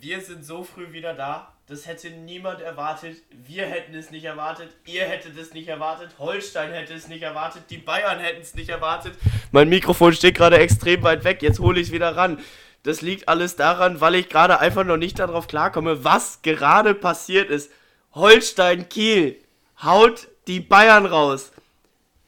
[0.00, 1.52] Wir sind so früh wieder da.
[1.66, 3.16] Das hätte niemand erwartet.
[3.30, 4.68] Wir hätten es nicht erwartet.
[4.86, 6.10] Ihr hättet es nicht erwartet.
[6.20, 7.64] Holstein hätte es nicht erwartet.
[7.70, 9.14] Die Bayern hätten es nicht erwartet.
[9.50, 11.42] Mein Mikrofon steht gerade extrem weit weg.
[11.42, 12.38] Jetzt hole ich es wieder ran.
[12.84, 17.50] Das liegt alles daran, weil ich gerade einfach noch nicht darauf klarkomme, was gerade passiert
[17.50, 17.72] ist.
[18.12, 19.36] Holstein Kiel
[19.82, 21.50] haut die Bayern raus.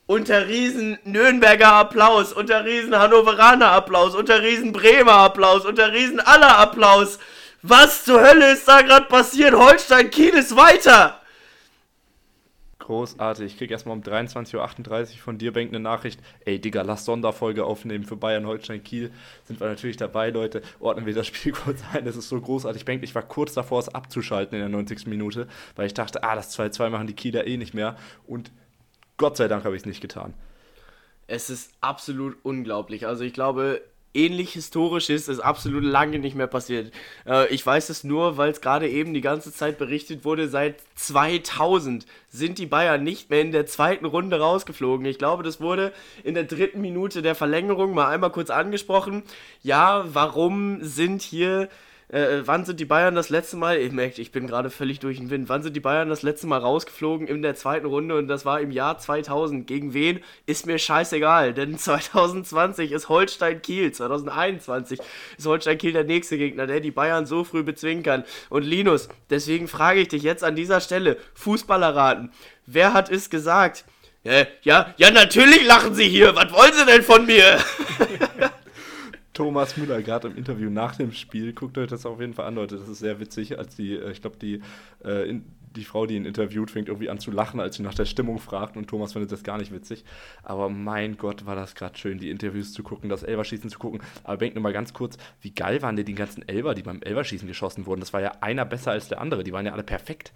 [0.06, 6.58] Unter riesen Nürnberger Applaus, unter riesen Hannoveraner Applaus, unter riesen Bremer Applaus, unter riesen aller
[6.58, 7.20] Applaus.
[7.62, 9.54] Was zur Hölle ist da gerade passiert?
[9.54, 11.20] Holstein Kiel ist weiter!
[12.78, 13.52] Großartig.
[13.52, 16.20] Ich krieg erstmal um 23.38 Uhr von dir, Bank, eine Nachricht.
[16.44, 19.12] Ey, Digga, lass Sonderfolge aufnehmen für Bayern Holstein Kiel.
[19.44, 20.62] Sind wir natürlich dabei, Leute.
[20.80, 22.06] Ordnen wir das Spiel kurz ein.
[22.06, 22.86] Das ist so großartig.
[22.86, 25.06] Bank, ich war kurz davor, es abzuschalten in der 90.
[25.06, 25.46] Minute,
[25.76, 27.96] weil ich dachte, ah, das 2-2 machen die Kieler eh nicht mehr.
[28.26, 28.50] Und
[29.18, 30.32] Gott sei Dank habe ich es nicht getan.
[31.26, 33.06] Es ist absolut unglaublich.
[33.06, 33.82] Also ich glaube,
[34.14, 36.92] ähnlich historisches ist absolut lange nicht mehr passiert.
[37.26, 40.76] Äh, ich weiß es nur, weil es gerade eben die ganze Zeit berichtet wurde, seit
[40.96, 45.06] 2000 sind die Bayern nicht mehr in der zweiten Runde rausgeflogen.
[45.06, 45.92] Ich glaube, das wurde
[46.24, 49.22] in der dritten Minute der Verlängerung mal einmal kurz angesprochen.
[49.62, 51.68] Ja, warum sind hier
[52.12, 55.18] äh, wann sind die Bayern das letzte Mal, ich merke, ich bin gerade völlig durch
[55.18, 58.26] den Wind, wann sind die Bayern das letzte Mal rausgeflogen in der zweiten Runde und
[58.26, 59.66] das war im Jahr 2000.
[59.66, 60.20] Gegen wen?
[60.46, 64.98] Ist mir scheißegal, denn 2020 ist Holstein Kiel, 2021
[65.38, 68.24] ist Holstein Kiel der nächste Gegner, der die Bayern so früh bezwingen kann.
[68.48, 72.32] Und Linus, deswegen frage ich dich jetzt an dieser Stelle, Fußballer raten,
[72.66, 73.84] wer hat es gesagt?
[74.22, 76.34] Ja, ja, ja, natürlich lachen sie hier.
[76.36, 77.58] Was wollen sie denn von mir?
[79.40, 81.54] Thomas Müller gerade im Interview nach dem Spiel.
[81.54, 82.76] Guckt euch das auf jeden Fall an, Leute.
[82.76, 84.60] Das ist sehr witzig, als die, äh, ich glaube, die,
[85.02, 85.40] äh,
[85.74, 88.38] die Frau, die ihn interviewt, fängt irgendwie an zu lachen, als sie nach der Stimmung
[88.38, 90.04] fragt und Thomas findet das gar nicht witzig.
[90.42, 94.02] Aber mein Gott, war das gerade schön, die Interviews zu gucken, das Elverschießen zu gucken.
[94.24, 97.00] Aber denkt nur mal ganz kurz, wie geil waren denn die ganzen Elver, die beim
[97.00, 98.00] Elverschießen geschossen wurden?
[98.00, 100.34] Das war ja einer besser als der andere, die waren ja alle perfekt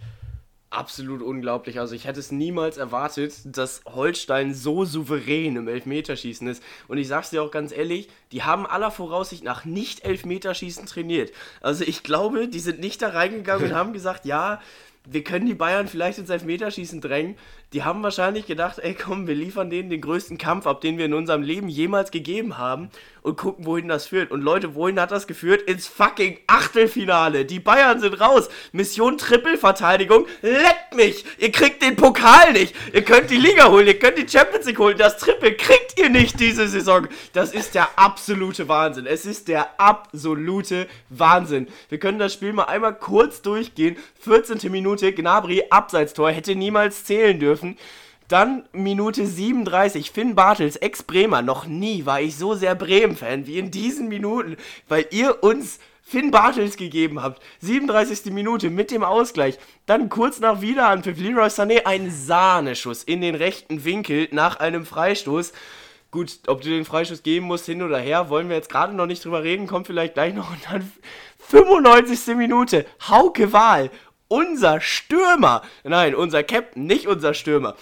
[0.74, 1.78] absolut unglaublich.
[1.78, 6.62] Also ich hätte es niemals erwartet, dass Holstein so souverän im Elfmeterschießen ist.
[6.88, 11.32] Und ich sag's dir auch ganz ehrlich, die haben aller Voraussicht nach nicht Elfmeterschießen trainiert.
[11.60, 14.60] Also ich glaube, die sind nicht da reingegangen und haben gesagt, ja,
[15.06, 17.36] wir können die Bayern vielleicht ins Elfmeterschießen drängen.
[17.74, 21.06] Die haben wahrscheinlich gedacht, ey komm, wir liefern denen den größten Kampf ab, den wir
[21.06, 22.88] in unserem Leben jemals gegeben haben
[23.24, 24.30] und gucken, wohin das führt.
[24.30, 25.62] Und Leute, wohin hat das geführt?
[25.62, 27.46] Ins fucking Achtelfinale.
[27.46, 28.50] Die Bayern sind raus.
[28.72, 30.26] Mission Trippelverteidigung.
[30.42, 31.24] Leckt mich.
[31.38, 32.76] Ihr kriegt den Pokal nicht.
[32.92, 33.86] Ihr könnt die Liga holen.
[33.86, 34.98] Ihr könnt die Champions League holen.
[34.98, 37.08] Das Triple kriegt ihr nicht diese Saison.
[37.32, 39.06] Das ist der absolute Wahnsinn.
[39.06, 41.66] Es ist der absolute Wahnsinn.
[41.88, 43.96] Wir können das Spiel mal einmal kurz durchgehen.
[44.20, 44.70] 14.
[44.70, 45.14] Minute.
[45.14, 46.30] Gnabry, Abseitstor.
[46.30, 47.63] Hätte niemals zählen dürfen.
[48.28, 51.42] Dann Minute 37, Finn Bartels, Ex-Bremer.
[51.42, 54.56] Noch nie war ich so sehr Bremen-Fan wie in diesen Minuten,
[54.88, 57.42] weil ihr uns Finn Bartels gegeben habt.
[57.60, 58.32] 37.
[58.32, 59.58] Minute mit dem Ausgleich.
[59.86, 65.52] Dann kurz nach Wiederanpfiff Leroy Sané ein Sahneschuss in den rechten Winkel nach einem Freistoß.
[66.10, 69.06] Gut, ob du den Freistoß geben musst, hin oder her, wollen wir jetzt gerade noch
[69.06, 70.50] nicht drüber reden, kommt vielleicht gleich noch.
[70.50, 70.92] Und dann
[71.38, 72.36] 95.
[72.36, 73.90] Minute, Hauke Wahl,
[74.34, 77.76] unser Stürmer, nein, unser Captain, nicht unser Stürmer,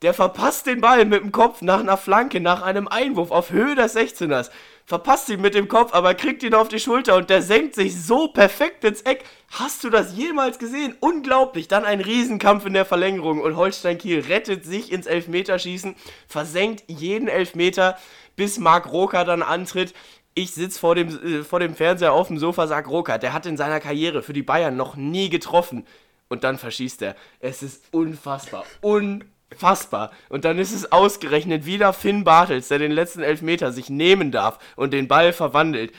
[0.00, 3.74] der verpasst den Ball mit dem Kopf nach einer Flanke, nach einem Einwurf auf Höhe
[3.74, 4.50] des 16ers.
[4.86, 8.02] Verpasst ihn mit dem Kopf, aber kriegt ihn auf die Schulter und der senkt sich
[8.02, 9.24] so perfekt ins Eck.
[9.50, 10.96] Hast du das jemals gesehen?
[11.00, 11.68] Unglaublich.
[11.68, 15.96] Dann ein Riesenkampf in der Verlängerung und Holstein Kiel rettet sich ins Elfmeterschießen,
[16.26, 17.98] versenkt jeden Elfmeter,
[18.36, 19.92] bis Marc Roker dann antritt.
[20.34, 23.46] Ich sitze vor dem, äh, vor dem Fernseher auf dem Sofa, sag Roker, der hat
[23.46, 25.86] in seiner Karriere für die Bayern noch nie getroffen.
[26.28, 27.16] Und dann verschießt er.
[27.40, 28.64] Es ist unfassbar.
[28.80, 29.26] Unfassbar
[29.56, 30.12] Fassbar.
[30.28, 34.58] Und dann ist es ausgerechnet wieder Finn Bartels, der den letzten Elfmeter sich nehmen darf
[34.76, 35.92] und den Ball verwandelt.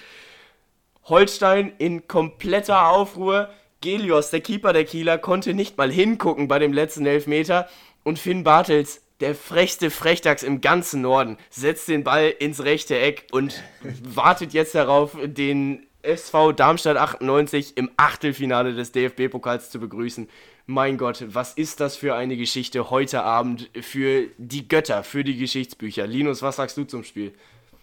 [1.03, 3.49] Holstein in kompletter Aufruhr.
[3.81, 7.67] Gelios, der Keeper der Kieler, konnte nicht mal hingucken bei dem letzten Elfmeter.
[8.03, 13.27] Und Finn Bartels, der frechste Frechdachs im ganzen Norden, setzt den Ball ins rechte Eck
[13.31, 13.63] und
[14.03, 20.27] wartet jetzt darauf, den SV Darmstadt 98 im Achtelfinale des DFB-Pokals zu begrüßen
[20.67, 25.37] mein Gott, was ist das für eine Geschichte heute Abend für die Götter, für die
[25.37, 26.07] Geschichtsbücher?
[26.07, 27.33] Linus, was sagst du zum Spiel?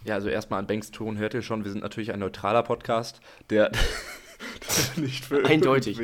[0.04, 3.20] Ja, also erstmal an Banks Ton hört ihr schon, wir sind natürlich ein neutraler Podcast,
[3.50, 3.70] der
[4.96, 5.98] nicht für Eindeutig.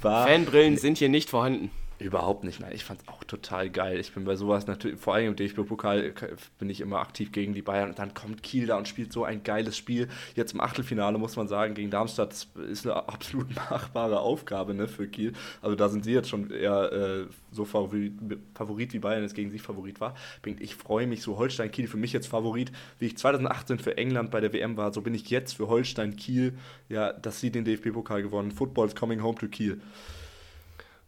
[0.00, 0.26] war.
[0.26, 1.70] Fanbrillen sind hier nicht vorhanden.
[2.02, 2.72] Überhaupt nicht, nein.
[2.74, 3.98] Ich es auch total geil.
[4.00, 6.12] Ich bin bei sowas natürlich, vor allem im DFB-Pokal
[6.58, 9.24] bin ich immer aktiv gegen die Bayern und dann kommt Kiel da und spielt so
[9.24, 10.08] ein geiles Spiel.
[10.34, 15.06] Jetzt im Achtelfinale muss man sagen, gegen Darmstadt ist eine absolut machbare Aufgabe ne, für
[15.06, 15.32] Kiel.
[15.60, 19.62] Also da sind sie jetzt schon eher äh, so Favorit, wie Bayern es gegen sich
[19.62, 20.14] Favorit war.
[20.58, 22.72] Ich freue mich so, Holstein-Kiel für mich jetzt Favorit.
[22.98, 26.58] Wie ich 2018 für England bei der WM war, so bin ich jetzt für Holstein-Kiel,
[26.88, 28.50] ja, dass sie den DFB-Pokal gewonnen.
[28.50, 29.80] Football is coming home to Kiel.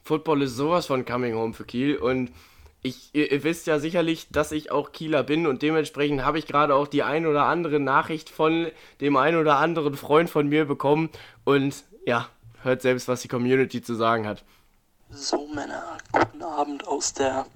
[0.04, 2.30] Football ist sowas von Coming Home für Kiel und
[2.82, 6.46] ich, ihr, ihr, wisst ja sicherlich, dass ich auch Kieler bin und dementsprechend habe ich
[6.46, 8.70] gerade auch die ein oder andere Nachricht von
[9.00, 11.08] dem ein oder anderen Freund von mir bekommen
[11.44, 12.28] und ja,
[12.62, 14.44] hört selbst, was die Community zu sagen hat.
[15.08, 17.46] So Männer, guten Abend aus der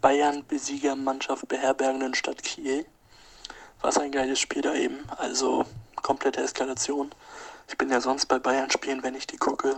[0.00, 2.86] Bayern-Besiegermannschaft beherbergenden Stadt Kiel.
[3.82, 5.66] Was ein geiles Spiel da eben, also
[5.96, 7.10] komplette Eskalation.
[7.68, 9.76] Ich bin ja sonst bei Bayern-Spielen, wenn ich die gucke,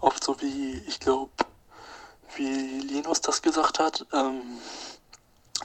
[0.00, 1.30] oft so wie, ich glaube,
[2.36, 4.06] wie Linus das gesagt hat.
[4.12, 4.42] Ähm,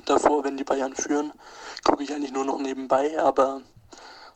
[0.06, 1.32] davor, wenn die Bayern führen,
[1.84, 3.62] gucke ich eigentlich nur noch nebenbei, aber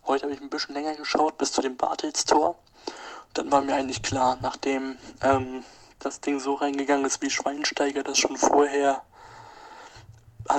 [0.06, 2.56] heute habe ich ein bisschen länger geschaut, bis zu dem Bartels-Tor.
[3.34, 5.64] Dann war mir eigentlich klar, nachdem ähm,
[6.00, 9.04] das Ding so reingegangen ist, wie Schweinsteiger das schon vorher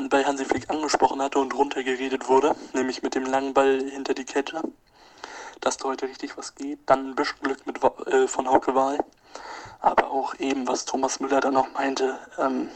[0.09, 4.25] bei Hansi Flick angesprochen hatte und runtergeredet wurde, nämlich mit dem langen Ball hinter die
[4.25, 4.63] Kette,
[5.61, 6.79] dass da heute richtig was geht.
[6.87, 9.05] Dann ein bisschen Glück mit, äh, von Hauke Wahl
[9.83, 12.71] aber auch eben, was Thomas Müller dann noch meinte, ähm,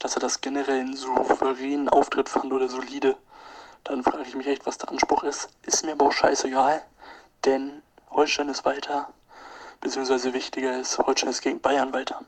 [0.00, 3.16] dass er das generell einen souveränen Auftritt fand oder solide,
[3.84, 5.48] dann frage ich mich echt, was der Anspruch ist.
[5.64, 6.82] Ist mir aber auch scheißegal,
[7.44, 9.08] denn Holstein ist weiter,
[9.80, 12.20] beziehungsweise wichtiger ist, Holstein ist gegen Bayern weiter.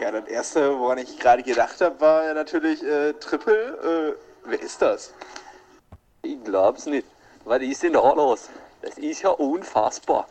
[0.00, 4.16] Ja, das erste, woran ich gerade gedacht habe, war ja natürlich äh, Triple.
[4.16, 5.12] Äh, wer ist das?
[6.22, 7.06] Ich glaub's nicht.
[7.44, 8.48] Was ist denn da los?
[8.80, 10.26] Das ist ja unfassbar.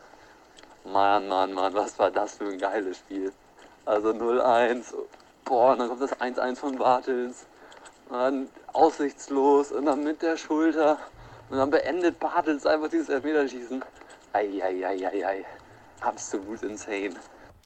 [0.91, 3.31] Mann, Mann, Mann, was war das für ein geiles Spiel.
[3.85, 4.93] Also 0-1,
[5.45, 7.45] boah, und dann kommt das 1-1 von Bartels.
[8.09, 10.97] Und dann aussichtslos und dann mit der Schulter.
[11.49, 13.83] Und dann beendet Bartels einfach dieses Elfmeterschießen.
[14.33, 15.45] Eieieiei.
[16.01, 17.15] Absolut insane.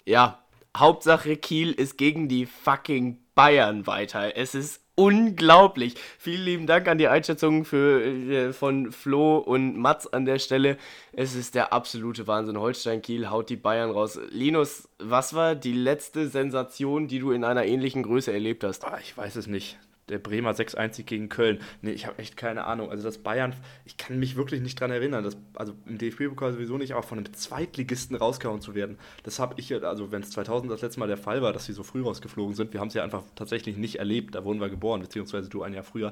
[0.05, 0.42] Ja,
[0.75, 4.35] Hauptsache Kiel ist gegen die fucking Bayern weiter.
[4.35, 5.95] Es ist unglaublich.
[6.17, 10.77] Vielen lieben Dank an die Einschätzung für, äh, von Flo und Mats an der Stelle.
[11.11, 12.59] Es ist der absolute Wahnsinn.
[12.59, 14.19] Holstein Kiel haut die Bayern raus.
[14.29, 18.83] Linus, was war die letzte Sensation, die du in einer ähnlichen Größe erlebt hast?
[18.83, 19.77] Ah, ich weiß es nicht
[20.09, 21.59] der Bremer 6-1 gegen Köln.
[21.81, 22.89] Nee, ich habe echt keine Ahnung.
[22.89, 23.53] Also das Bayern,
[23.85, 27.17] ich kann mich wirklich nicht dran erinnern, dass, also im DFB-Pokal sowieso nicht, aber von
[27.17, 28.97] einem Zweitligisten rausgehauen zu werden.
[29.23, 31.73] Das habe ich, also wenn es 2000 das letzte Mal der Fall war, dass sie
[31.73, 34.69] so früh rausgeflogen sind, wir haben es ja einfach tatsächlich nicht erlebt, da wurden wir
[34.69, 36.11] geboren, beziehungsweise du ein Jahr früher.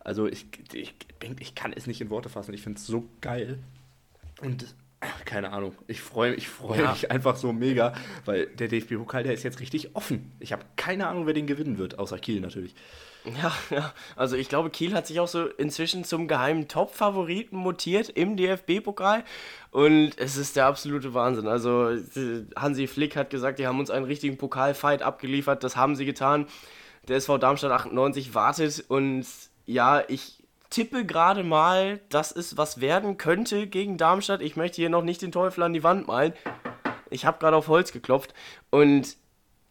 [0.00, 0.94] Also ich, ich,
[1.38, 3.58] ich kann es nicht in Worte fassen, ich finde es so geil.
[4.42, 4.74] Und
[5.24, 6.90] keine Ahnung, ich freue ich freu ja.
[6.90, 7.94] mich einfach so mega,
[8.26, 10.32] weil der DFB-Pokal, der ist jetzt richtig offen.
[10.40, 12.74] Ich habe keine Ahnung, wer den gewinnen wird, außer Kiel natürlich.
[13.24, 18.08] Ja, ja, also ich glaube, Kiel hat sich auch so inzwischen zum geheimen Top-Favoriten mutiert
[18.10, 19.24] im DFB-Pokal
[19.70, 21.46] und es ist der absolute Wahnsinn.
[21.46, 21.90] Also
[22.56, 26.46] Hansi Flick hat gesagt, die haben uns einen richtigen Pokalfight abgeliefert, das haben sie getan.
[27.08, 29.26] Der SV Darmstadt 98 wartet und
[29.66, 30.39] ja, ich
[30.70, 34.40] tippe gerade mal, dass es was werden könnte gegen Darmstadt.
[34.40, 36.32] Ich möchte hier noch nicht den Teufel an die Wand malen.
[37.10, 38.32] Ich habe gerade auf Holz geklopft
[38.70, 39.16] und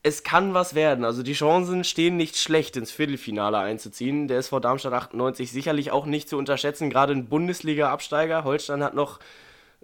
[0.03, 1.03] es kann was werden.
[1.05, 4.27] Also die Chancen stehen nicht schlecht, ins Viertelfinale einzuziehen.
[4.27, 8.43] Der SV Darmstadt 98 sicherlich auch nicht zu unterschätzen, gerade ein Bundesliga-Absteiger.
[8.43, 9.19] Holstein hat noch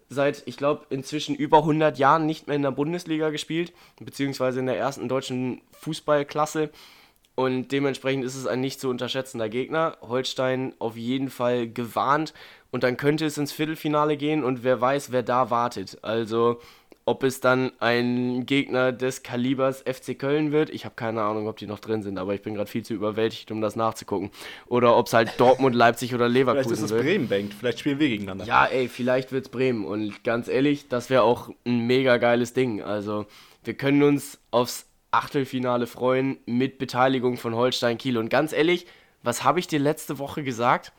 [0.07, 4.67] seit, ich glaube, inzwischen über 100 Jahren nicht mehr in der Bundesliga gespielt, beziehungsweise in
[4.67, 6.69] der ersten deutschen Fußballklasse.
[7.35, 9.97] Und dementsprechend ist es ein nicht zu unterschätzender Gegner.
[10.01, 12.33] Holstein auf jeden Fall gewarnt.
[12.71, 15.97] Und dann könnte es ins Viertelfinale gehen und wer weiß, wer da wartet.
[16.01, 16.59] Also
[17.07, 21.57] ob es dann ein Gegner des Kalibers FC Köln wird, ich habe keine Ahnung, ob
[21.57, 24.31] die noch drin sind, aber ich bin gerade viel zu überwältigt, um das nachzugucken.
[24.65, 26.75] Oder ob es halt Dortmund, Leipzig oder Leverkusen.
[26.75, 27.53] Vielleicht ist es Bremen, Bank.
[27.57, 28.45] Vielleicht spielen wir gegeneinander.
[28.45, 29.85] Ja, ey, vielleicht wird es Bremen.
[29.85, 32.81] Und ganz ehrlich, das wäre auch ein mega geiles Ding.
[32.81, 33.27] Also,
[33.63, 38.17] wir können uns aufs Achtelfinale freuen mit Beteiligung von Holstein Kiel.
[38.17, 38.85] Und ganz ehrlich,
[39.23, 40.91] was habe ich dir letzte Woche gesagt?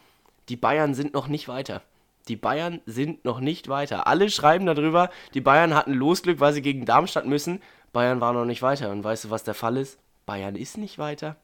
[0.49, 1.83] Die Bayern sind noch nicht weiter.
[2.29, 4.07] Die Bayern sind noch nicht weiter.
[4.07, 7.63] Alle schreiben darüber, die Bayern hatten Losglück, weil sie gegen Darmstadt müssen.
[7.93, 8.91] Bayern war noch nicht weiter.
[8.91, 9.99] Und weißt du, was der Fall ist?
[10.25, 11.37] Bayern ist nicht weiter.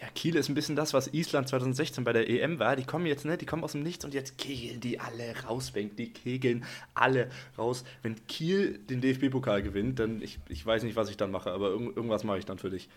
[0.00, 2.76] Ja, Kiel ist ein bisschen das, was Island 2016 bei der EM war.
[2.76, 5.74] Die kommen jetzt, ne, die kommen aus dem Nichts und jetzt kegeln die alle raus,
[5.74, 5.96] Wenk.
[5.96, 6.64] Die kegeln
[6.94, 7.84] alle raus.
[8.02, 11.70] Wenn Kiel den DFB-Pokal gewinnt, dann, ich, ich weiß nicht, was ich dann mache, aber
[11.70, 12.88] irgend, irgendwas mache ich dann für dich.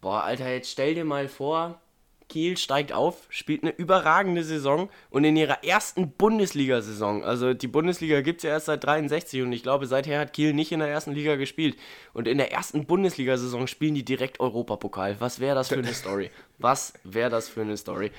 [0.00, 1.80] Boah, Alter, jetzt stell dir mal vor,
[2.28, 8.22] Kiel steigt auf, spielt eine überragende Saison und in ihrer ersten Bundesliga-Saison, also die Bundesliga
[8.22, 10.88] gibt es ja erst seit 63 und ich glaube, seither hat Kiel nicht in der
[10.88, 11.76] ersten Liga gespielt.
[12.12, 15.16] Und in der ersten Bundesliga-Saison spielen die direkt Europapokal.
[15.20, 16.30] Was wäre das für eine Story?
[16.58, 18.10] Was wäre das für eine Story?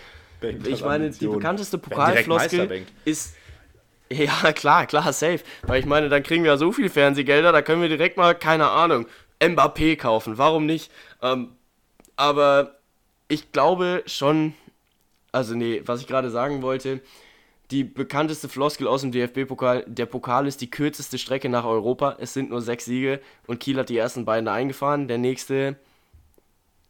[0.42, 3.36] Ich meine, die bekannteste Pokalfloskel ist.
[4.10, 5.40] Ja, klar, klar, safe.
[5.64, 8.36] Weil ich meine, dann kriegen wir ja so viel Fernsehgelder, da können wir direkt mal,
[8.36, 9.08] keine Ahnung,
[9.40, 10.38] Mbappé kaufen.
[10.38, 10.92] Warum nicht?
[11.24, 11.56] Ähm,
[12.16, 12.75] aber
[13.28, 14.54] ich glaube schon,
[15.32, 17.02] also nee, was ich gerade sagen wollte,
[17.72, 22.18] die bekannteste Floskel aus dem DFB-Pokal, der Pokal ist die kürzeste Strecke nach Europa.
[22.20, 25.08] Es sind nur sechs Siege und Kiel hat die ersten beiden eingefahren.
[25.08, 25.76] Der nächste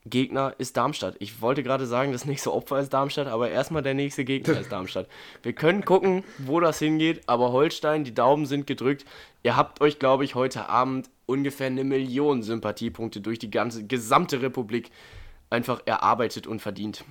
[0.06, 1.16] Gegner ist Darmstadt.
[1.20, 4.72] Ich wollte gerade sagen, das nächste Opfer ist Darmstadt, aber erstmal der nächste Gegner ist
[4.72, 5.08] Darmstadt.
[5.42, 9.06] Wir können gucken, wo das hingeht, aber Holstein, die Daumen sind gedrückt.
[9.44, 14.42] Ihr habt euch, glaube ich, heute Abend ungefähr eine Million Sympathiepunkte durch die ganze gesamte
[14.42, 14.92] Republik
[15.50, 17.06] einfach erarbeitet und verdient.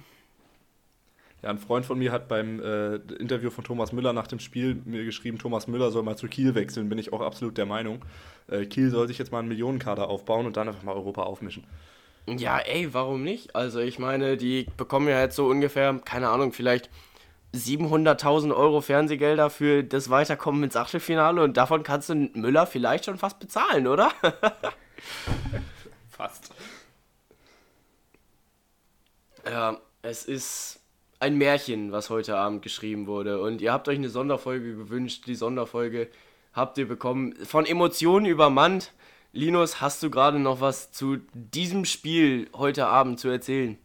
[1.43, 4.81] Ja, ein Freund von mir hat beim äh, Interview von Thomas Müller nach dem Spiel
[4.87, 8.03] mir geschrieben, Thomas Müller soll mal zu Kiel wechseln, bin ich auch absolut der Meinung.
[8.49, 11.67] Äh, Kiel soll sich jetzt mal einen Millionenkader aufbauen und dann einfach mal Europa aufmischen.
[12.27, 13.55] Ja, ey, warum nicht?
[13.55, 16.89] Also ich meine, die bekommen ja jetzt so ungefähr, keine Ahnung, vielleicht
[17.55, 23.19] 700.000 Euro Fernsehgelder für das Weiterkommen ins Achtelfinale und davon kannst du Müller vielleicht schon
[23.19, 24.11] fast bezahlen, oder?
[26.09, 26.55] fast.
[29.47, 30.81] Ja, es ist
[31.21, 33.41] ein Märchen, was heute Abend geschrieben wurde.
[33.41, 35.25] Und ihr habt euch eine Sonderfolge gewünscht.
[35.27, 36.09] Die Sonderfolge
[36.53, 37.35] habt ihr bekommen.
[37.45, 38.93] Von Emotionen übermannt.
[39.33, 43.77] Linus, hast du gerade noch was zu diesem Spiel heute Abend zu erzählen?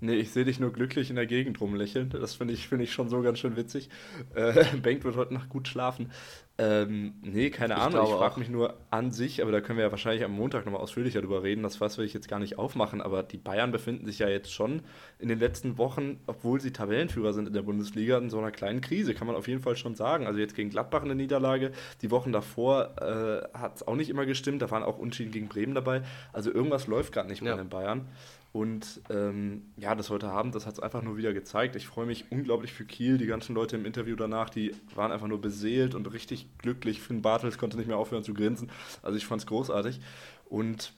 [0.00, 2.10] Nee, ich sehe dich nur glücklich in der Gegend rumlächeln.
[2.10, 3.88] Das finde ich, find ich schon so ganz schön witzig.
[4.34, 6.12] Äh, Bengt wird heute Nacht gut schlafen.
[6.60, 8.02] Ähm, nee, keine ich Ahnung.
[8.02, 10.80] Ich frage mich nur an sich, aber da können wir ja wahrscheinlich am Montag nochmal
[10.80, 11.62] ausführlicher drüber reden.
[11.62, 14.52] Das was will ich jetzt gar nicht aufmachen, aber die Bayern befinden sich ja jetzt
[14.52, 14.82] schon
[15.20, 18.80] in den letzten Wochen, obwohl sie Tabellenführer sind in der Bundesliga, in so einer kleinen
[18.80, 20.26] Krise, kann man auf jeden Fall schon sagen.
[20.26, 21.70] Also jetzt gegen Gladbach eine Niederlage.
[22.02, 24.60] Die Wochen davor äh, hat es auch nicht immer gestimmt.
[24.60, 26.02] Da waren auch Unschieden gegen Bremen dabei.
[26.32, 27.52] Also irgendwas läuft gerade nicht ja.
[27.52, 28.08] bei den Bayern.
[28.52, 31.76] Und ähm, ja, das heute Abend, das hat es einfach nur wieder gezeigt.
[31.76, 33.18] Ich freue mich unglaublich für Kiel.
[33.18, 37.00] Die ganzen Leute im Interview danach, die waren einfach nur beseelt und richtig glücklich.
[37.00, 38.70] Finn Bartels konnte nicht mehr aufhören zu grinsen.
[39.02, 40.00] Also ich fand es großartig.
[40.46, 40.92] Und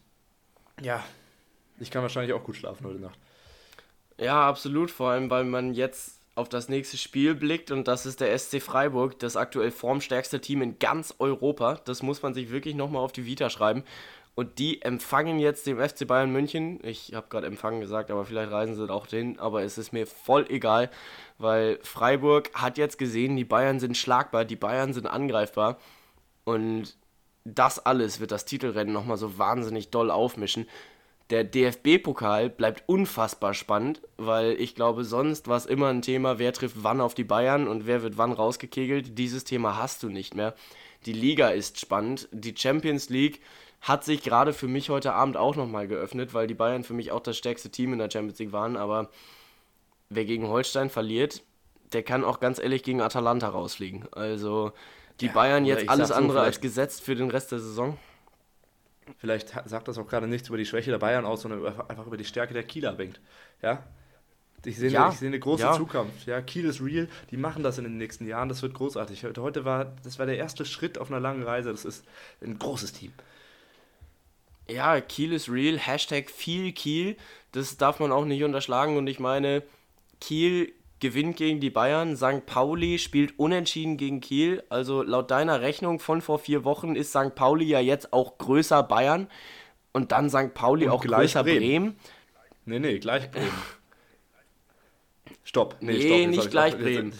[0.81, 1.05] ja,
[1.81, 3.19] ich kann wahrscheinlich auch gut schlafen heute Nacht.
[4.19, 4.91] Ja, absolut.
[4.91, 8.63] Vor allem, weil man jetzt auf das nächste Spiel blickt und das ist der SC
[8.63, 11.81] Freiburg, das aktuell formstärkste Team in ganz Europa.
[11.85, 13.83] Das muss man sich wirklich nochmal auf die Vita schreiben.
[14.35, 16.79] Und die empfangen jetzt dem FC Bayern München.
[16.83, 19.39] Ich habe gerade empfangen gesagt, aber vielleicht reisen sie auch hin.
[19.39, 20.91] Aber es ist mir voll egal,
[21.39, 25.79] weil Freiburg hat jetzt gesehen, die Bayern sind schlagbar, die Bayern sind angreifbar.
[26.45, 26.97] Und
[27.45, 30.67] das alles wird das Titelrennen nochmal so wahnsinnig doll aufmischen.
[31.31, 36.53] Der DFB-Pokal bleibt unfassbar spannend, weil ich glaube, sonst war es immer ein Thema, wer
[36.53, 39.17] trifft wann auf die Bayern und wer wird wann rausgekegelt.
[39.17, 40.55] Dieses Thema hast du nicht mehr.
[41.07, 42.29] Die Liga ist spannend.
[42.33, 43.41] Die Champions League
[43.81, 47.13] hat sich gerade für mich heute Abend auch nochmal geöffnet, weil die Bayern für mich
[47.13, 48.77] auch das stärkste Team in der Champions League waren.
[48.77, 49.09] Aber
[50.11, 51.43] wer gegen Holstein verliert,
[51.93, 54.07] der kann auch ganz ehrlich gegen Atalanta rausfliegen.
[54.13, 54.73] Also
[55.21, 57.97] die ja, Bayern jetzt alles andere so, als gesetzt für den Rest der Saison.
[59.17, 62.17] Vielleicht sagt das auch gerade nichts über die Schwäche der Bayern aus, sondern einfach über
[62.17, 63.21] die Stärke der Kieler denkt.
[63.63, 63.83] Ja?
[64.65, 65.73] Ich sehe, ja, ich eine große ja.
[65.73, 66.27] Zukunft.
[66.27, 69.25] Ja, Kiel ist real, die machen das in den nächsten Jahren, das wird großartig.
[69.39, 72.05] Heute war, das war der erste Schritt auf einer langen Reise, das ist
[72.43, 73.13] ein großes Team
[74.71, 77.17] ja, Kiel ist real, Hashtag viel Kiel,
[77.53, 79.63] das darf man auch nicht unterschlagen und ich meine,
[80.21, 82.47] Kiel gewinnt gegen die Bayern, St.
[82.47, 87.35] Pauli spielt unentschieden gegen Kiel, also laut deiner Rechnung von vor vier Wochen ist St.
[87.35, 89.29] Pauli ja jetzt auch größer Bayern
[89.93, 90.55] und dann St.
[90.55, 91.61] Pauli und auch größer Bremen.
[91.61, 91.97] Bremen.
[92.67, 93.51] Nee, nee, gleich Bremen.
[95.45, 95.77] Stopp.
[95.81, 97.13] Nee, nee stopp, nicht gleich Bremen.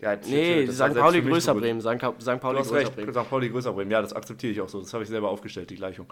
[0.00, 0.94] Ja, nee, St.
[0.94, 1.80] Pauli größer Bremen.
[1.80, 1.98] St.
[2.20, 2.40] St.
[2.40, 3.12] Pauli größer recht, Bremen.
[3.12, 3.28] St.
[3.28, 3.90] Pauli größer Bremen.
[3.90, 4.80] Ja, das akzeptiere ich auch so.
[4.80, 6.06] Das habe ich selber aufgestellt, die Gleichung.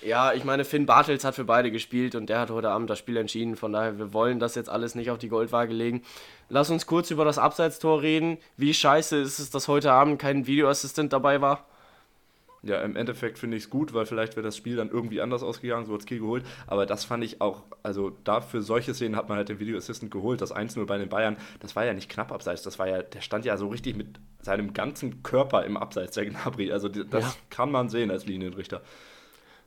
[0.00, 3.00] Ja, ich meine, Finn Bartels hat für beide gespielt und der hat heute Abend das
[3.00, 3.56] Spiel entschieden.
[3.56, 6.02] Von daher, wir wollen das jetzt alles nicht auf die Goldwaage legen.
[6.50, 8.38] Lass uns kurz über das Abseitstor reden.
[8.56, 11.66] Wie scheiße ist es, dass heute Abend kein Videoassistent dabei war?
[12.64, 15.42] Ja, im Endeffekt finde ich es gut, weil vielleicht wäre das Spiel dann irgendwie anders
[15.42, 16.44] ausgegangen, so hat es Kiel geholt.
[16.68, 20.12] Aber das fand ich auch, also dafür solche Szenen hat man halt den Video Assistant
[20.12, 20.40] geholt.
[20.40, 23.20] Das 1-0 bei den Bayern, das war ja nicht knapp abseits, das war ja, der
[23.20, 26.70] stand ja so richtig mit seinem ganzen Körper im Abseits, der Gnabry.
[26.70, 27.34] Also das ja.
[27.50, 28.82] kann man sehen als Linienrichter.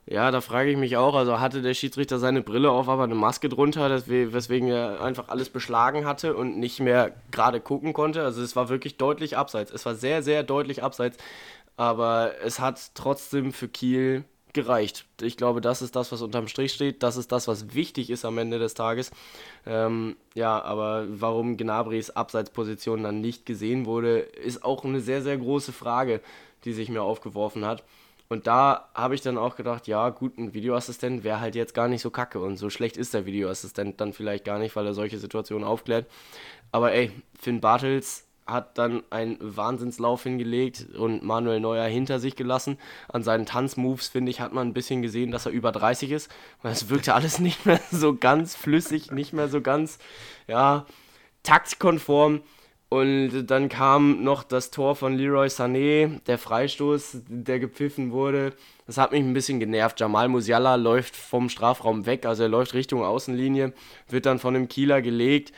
[0.08, 3.16] Ja, da frage ich mich auch, also hatte der Schiedsrichter seine Brille auf, aber eine
[3.16, 8.22] Maske drunter, weswegen er einfach alles beschlagen hatte und nicht mehr gerade gucken konnte.
[8.22, 9.72] Also es war wirklich deutlich abseits.
[9.72, 11.18] Es war sehr, sehr deutlich abseits.
[11.76, 14.24] Aber es hat trotzdem für Kiel
[14.56, 15.04] gereicht.
[15.20, 17.02] Ich glaube, das ist das, was unterm Strich steht.
[17.02, 19.10] Das ist das, was wichtig ist am Ende des Tages.
[19.66, 25.36] Ähm, ja, aber warum Gnabris Abseitsposition dann nicht gesehen wurde, ist auch eine sehr, sehr
[25.36, 26.20] große Frage,
[26.64, 27.84] die sich mir aufgeworfen hat.
[28.28, 31.86] Und da habe ich dann auch gedacht, ja, gut, ein Videoassistent wäre halt jetzt gar
[31.86, 32.40] nicht so kacke.
[32.40, 36.06] Und so schlecht ist der Videoassistent dann vielleicht gar nicht, weil er solche Situationen aufklärt.
[36.72, 42.78] Aber ey, Finn Bartels hat dann einen Wahnsinnslauf hingelegt und Manuel Neuer hinter sich gelassen.
[43.08, 46.30] An seinen Tanzmoves, finde ich, hat man ein bisschen gesehen, dass er über 30 ist,
[46.62, 49.98] weil es wirkte alles nicht mehr so ganz flüssig, nicht mehr so ganz,
[50.46, 50.86] ja,
[51.42, 52.42] taktkonform.
[52.88, 58.52] Und dann kam noch das Tor von Leroy Sané, der Freistoß, der gepfiffen wurde.
[58.86, 59.98] Das hat mich ein bisschen genervt.
[59.98, 63.72] Jamal Musiala läuft vom Strafraum weg, also er läuft Richtung Außenlinie,
[64.08, 65.52] wird dann von dem Kieler gelegt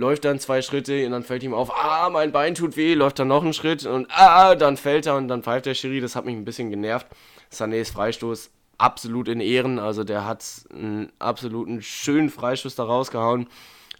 [0.00, 3.18] läuft dann zwei Schritte und dann fällt ihm auf, ah, mein Bein tut weh, läuft
[3.18, 6.00] dann noch einen Schritt und ah, dann fällt er und dann pfeift der Schiri.
[6.00, 7.06] Das hat mich ein bisschen genervt.
[7.52, 13.46] Sanés Freistoß absolut in Ehren, also der hat einen absoluten schönen Freistoß da rausgehauen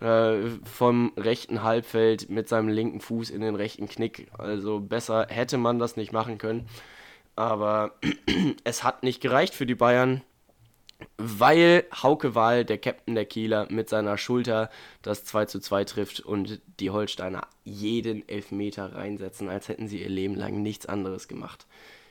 [0.00, 4.28] äh, vom rechten Halbfeld mit seinem linken Fuß in den rechten Knick.
[4.38, 6.66] Also besser hätte man das nicht machen können.
[7.36, 7.92] Aber
[8.64, 10.22] es hat nicht gereicht für die Bayern
[11.16, 14.70] weil Hauke Wahl, der Captain der Kieler, mit seiner Schulter
[15.02, 20.08] das 2 zu 2 trifft und die Holsteiner jeden Elfmeter reinsetzen, als hätten sie ihr
[20.08, 21.66] Leben lang nichts anderes gemacht.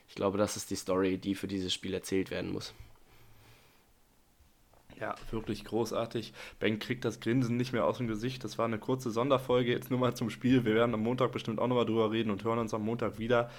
[0.08, 2.74] Ich glaube, das ist die Story, die für dieses Spiel erzählt werden muss.
[5.00, 6.34] Ja, wirklich großartig.
[6.60, 8.44] Ben kriegt das Grinsen nicht mehr aus dem Gesicht.
[8.44, 10.66] Das war eine kurze Sonderfolge jetzt nur mal zum Spiel.
[10.66, 13.50] Wir werden am Montag bestimmt auch nochmal drüber reden und hören uns am Montag wieder.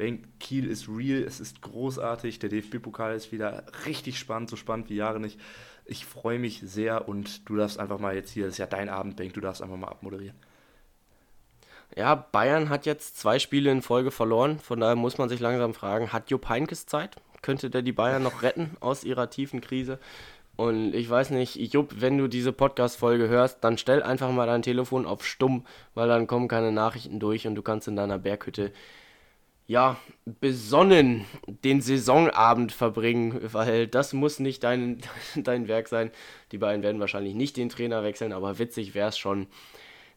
[0.00, 2.38] Ben Kiel ist real, es ist großartig.
[2.38, 5.38] Der DFB-Pokal ist wieder richtig spannend, so spannend wie Jahre nicht.
[5.84, 8.88] Ich freue mich sehr und du darfst einfach mal jetzt hier, das ist ja dein
[8.88, 10.38] Abend, Ben, du darfst einfach mal abmoderieren.
[11.94, 15.74] Ja, Bayern hat jetzt zwei Spiele in Folge verloren, von daher muss man sich langsam
[15.74, 17.16] fragen, hat Jupp Heynckes Zeit?
[17.42, 19.98] Könnte der die Bayern noch retten aus ihrer tiefen Krise?
[20.56, 24.62] Und ich weiß nicht, Jupp, wenn du diese Podcast-Folge hörst, dann stell einfach mal dein
[24.62, 28.72] Telefon auf stumm, weil dann kommen keine Nachrichten durch und du kannst in deiner Berghütte,
[29.70, 29.98] ja,
[30.40, 34.98] besonnen den Saisonabend verbringen, weil das muss nicht dein,
[35.36, 36.10] dein Werk sein.
[36.50, 39.46] Die beiden werden wahrscheinlich nicht den Trainer wechseln, aber witzig wäre es schon.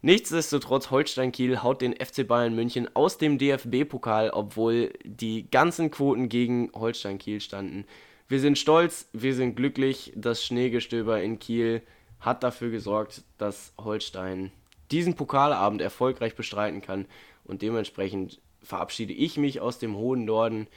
[0.02, 6.30] Nichtsdestotrotz, Holstein Kiel haut den FC Bayern München aus dem DFB-Pokal, obwohl die ganzen Quoten
[6.30, 7.86] gegen Holstein Kiel standen.
[8.28, 10.14] Wir sind stolz, wir sind glücklich.
[10.16, 11.84] Das Schneegestöber in Kiel
[12.20, 14.52] hat dafür gesorgt, dass Holstein
[14.90, 17.06] diesen Pokalabend erfolgreich bestreiten kann.
[17.44, 20.68] Und dementsprechend verabschiede ich mich aus dem hohen Norden.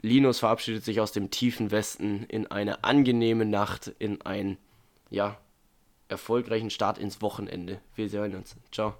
[0.00, 4.58] Linus verabschiedet sich aus dem tiefen Westen in eine angenehme Nacht, in einen,
[5.10, 5.38] ja,
[6.08, 7.80] erfolgreichen Start ins Wochenende.
[7.94, 8.56] Wir sehen uns.
[8.70, 8.94] Ciao.